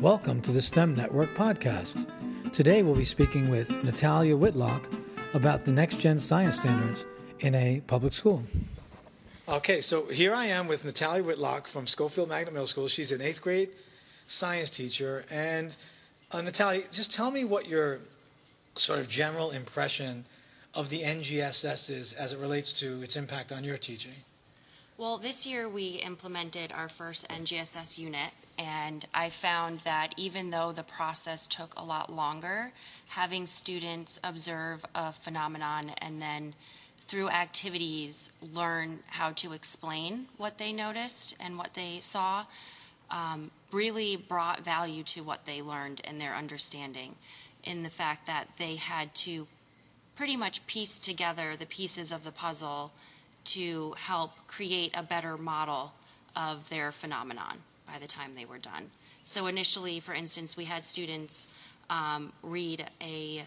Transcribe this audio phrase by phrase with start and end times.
[0.00, 2.08] Welcome to the STEM Network podcast.
[2.52, 4.88] Today we'll be speaking with Nathalia Whitlock
[5.34, 7.04] about the next gen science standards
[7.40, 8.44] in a public school.
[9.48, 12.86] Okay, so here I am with Nathalia Whitlock from Scofield Magnet Middle School.
[12.86, 13.70] She's an eighth grade
[14.28, 15.24] science teacher.
[15.32, 15.76] And
[16.30, 17.98] uh, Nathalia, just tell me what your
[18.76, 20.24] sort of general impression
[20.74, 24.14] of the NGSS is as it relates to its impact on your teaching.
[24.96, 30.72] Well, this year we implemented our first NGSS unit, and I found that even though
[30.72, 32.72] the process took a lot longer,
[33.08, 36.54] having students observe a phenomenon and then
[36.98, 42.44] through activities learn how to explain what they noticed and what they saw
[43.10, 47.14] um, really brought value to what they learned and their understanding
[47.64, 49.46] in the fact that they had to
[50.16, 52.92] pretty much piece together the pieces of the puzzle
[53.44, 55.92] to help create a better model
[56.36, 57.58] of their phenomenon
[57.90, 58.90] by the time they were done.
[59.24, 61.48] So initially, for instance, we had students
[61.90, 63.44] um, read a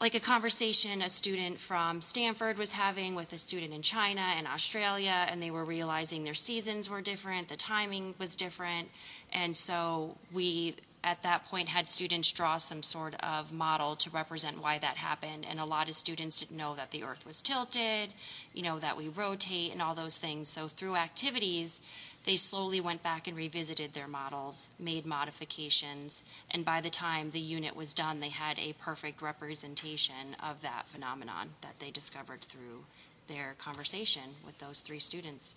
[0.00, 4.48] like a conversation a student from Stamford was having with a student in China and
[4.48, 8.88] Australia, and they were realizing their seasons were different, the timing was different,
[9.32, 10.74] and so we
[11.04, 15.44] at that point had students draw some sort of model to represent why that happened.
[15.48, 18.10] And a lot of students didn't know that the earth was tilted
[18.54, 20.48] you know that we rotate and all those things.
[20.48, 21.80] So through activities
[22.24, 27.40] they slowly went back and revisited their models made modifications and by the time the
[27.40, 32.84] unit was done they had a perfect representation of that phenomenon that they discovered through
[33.28, 35.56] their conversation with those three students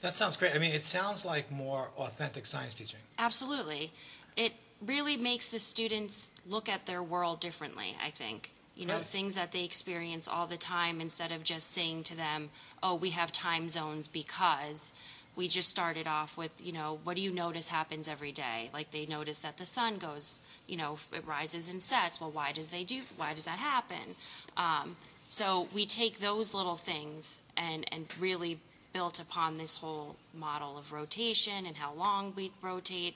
[0.00, 3.92] that sounds great i mean it sounds like more authentic science teaching absolutely
[4.36, 4.52] it
[4.84, 8.52] really makes the students look at their world differently, I think.
[8.74, 9.04] You know, right.
[9.04, 12.50] things that they experience all the time instead of just saying to them,
[12.82, 14.92] oh, we have time zones because
[15.36, 18.70] we just started off with, you know, what do you notice happens every day?
[18.72, 22.20] Like they notice that the sun goes, you know, it rises and sets.
[22.20, 23.02] Well, why does they do?
[23.16, 24.16] Why does that happen?
[24.56, 24.96] Um,
[25.28, 28.58] so we take those little things and and really
[28.92, 33.14] built upon this whole model of rotation and how long we rotate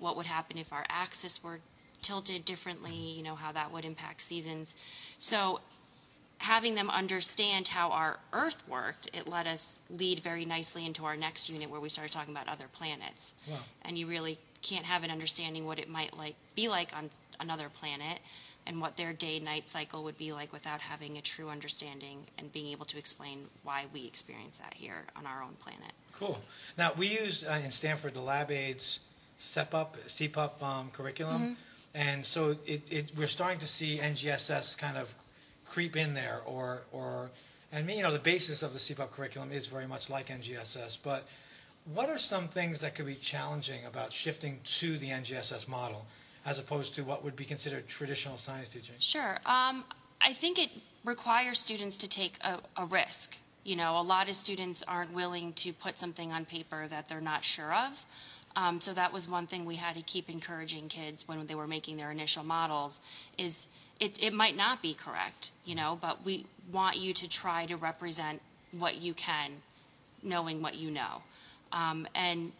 [0.00, 1.60] what would happen if our axis were
[2.02, 4.74] tilted differently, you know, how that would impact seasons.
[5.18, 5.60] So
[6.40, 11.14] having them understand how our Earth worked, it let us lead very nicely into our
[11.14, 13.34] next unit where we started talking about other planets.
[13.46, 13.58] Wow.
[13.82, 17.68] And you really can't have an understanding what it might like be like on another
[17.68, 18.20] planet
[18.66, 22.50] and what their day night cycle would be like without having a true understanding and
[22.52, 25.92] being able to explain why we experience that here on our own planet.
[26.14, 26.38] Cool.
[26.78, 29.00] Now, we use uh, in Stamford the LabAIDS
[29.38, 31.42] SEPUP, SEPUP um, curriculum.
[31.42, 31.52] Mm-hmm.
[31.94, 35.14] And so it, it, we're starting to see NGSS kind of
[35.70, 37.30] creep in there, or, or
[37.72, 40.98] and you know the basis of the SEPUP curriculum is very much like NGSS.
[41.02, 41.26] But
[41.94, 46.06] what are some things that could be challenging about shifting to the NGSS model,
[46.44, 48.96] as opposed to what would be considered traditional science teaching?
[48.98, 49.38] Sure.
[49.46, 49.84] Um,
[50.20, 50.70] I think it
[51.04, 53.36] requires students to take a, a risk.
[53.64, 57.20] You know, a lot of students aren't willing to put something on paper that they're
[57.20, 58.04] not sure of.
[58.56, 61.68] Um, so that was one thing we had to keep encouraging kids when they were
[61.68, 63.00] making their initial models
[63.38, 63.68] is
[64.00, 67.76] it, it might not be correct, you know, but we want you to try to
[67.76, 68.40] represent
[68.72, 69.50] what you can,
[70.22, 71.22] knowing what you know.
[71.72, 72.52] Um, and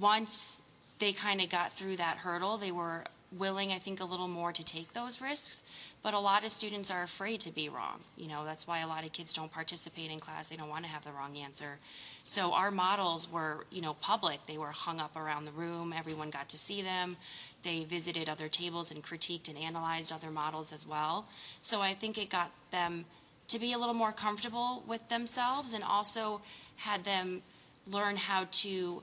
[0.00, 0.62] once
[0.98, 3.04] they kind of got through that hurdle, they were
[3.36, 5.62] willing, I think, a little more to take those risks.
[6.02, 8.00] But a lot of students are afraid to be wrong.
[8.16, 10.48] You know, that's why a lot of kids don't participate in class.
[10.48, 11.78] They don't want to have the wrong answer.
[12.24, 14.46] So our models were, you know, public.
[14.46, 15.92] They were hung up around the room.
[15.96, 17.16] Everyone got to see them.
[17.64, 21.26] They visited other tables and critiqued and analyzed other models as well.
[21.60, 23.04] So I think it got them
[23.48, 26.40] to be a little more comfortable with themselves and also
[26.76, 27.42] had them
[27.90, 29.02] learn how to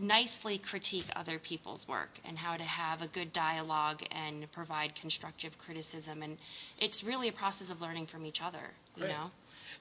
[0.00, 5.58] nicely critique other people's work and how to have a good dialogue and provide constructive
[5.58, 6.22] criticism.
[6.22, 6.38] And
[6.78, 9.12] it's really a process of learning from each other, you Great.
[9.12, 9.30] know?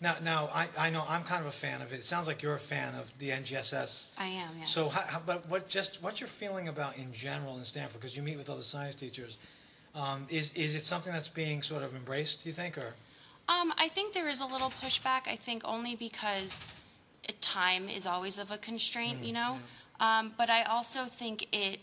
[0.02, 1.98] Now, now I, I know I'm kind of a fan of it.
[1.98, 4.10] It sounds like you're a fan of the NGSS.
[4.18, 4.70] I am, yes.
[4.70, 8.00] So, how, how, but what just what's your feeling about in general in Stamford?
[8.00, 9.38] Because you meet with other science teachers.
[9.96, 12.44] Um, is is it something that's being sort of embraced?
[12.44, 12.94] Do you think, or?
[13.50, 15.28] Um, I think there is a little pushback.
[15.28, 16.66] I think only because
[17.42, 19.54] time is always of a constraint, mm, you know.
[19.54, 19.89] Yeah.
[20.00, 21.80] Um, but I also think it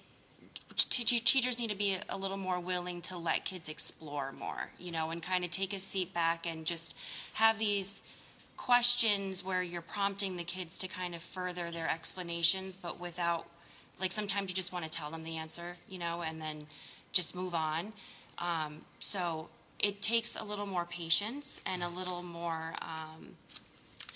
[0.76, 5.10] teachers need to be a little more willing to let kids explore more, you know,
[5.10, 6.94] and kind of take a seat back and just
[7.34, 8.02] have these
[8.56, 13.46] questions where you're prompting the kids to kind of further their explanations, but without,
[14.00, 16.66] like, sometimes you just want to tell them the answer, you know, and then
[17.12, 17.92] just move on.
[18.38, 19.48] Um, so
[19.78, 23.36] it takes a little more patience and a little more um,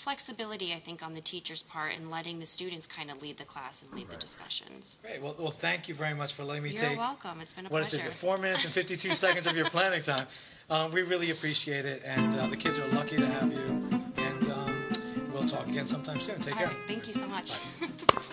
[0.01, 3.45] flexibility, I think, on the teacher's part in letting the students kind of lead the
[3.45, 4.99] class and lead the discussions.
[5.03, 5.23] Great.
[5.23, 7.41] Well, well, thank you very much for letting me take You're welcome.
[7.41, 8.07] It's been a What is pleasure.
[8.09, 8.13] it?
[8.15, 10.27] Four minutes and 52 seconds of your planning time.
[10.71, 14.01] Um, we really appreciate it, and uh, the kids are lucky to have you.
[14.17, 14.89] And um,
[15.33, 16.41] we'll talk again sometime soon.
[16.41, 16.67] Take All care.
[16.69, 16.77] right.
[16.89, 17.59] Thank you so much.